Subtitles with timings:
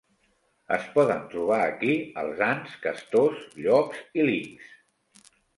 [0.77, 5.33] Es poden trobar aquí els ants, castors, llops i linxs.